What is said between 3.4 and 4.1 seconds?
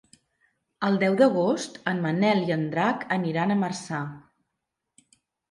a Marçà.